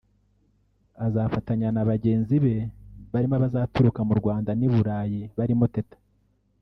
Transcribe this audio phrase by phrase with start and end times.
[1.05, 2.55] Azafatanya na bagenzi be
[3.11, 5.97] barimo abazaturuka mu Rwanda n’i Burayi barimo Teta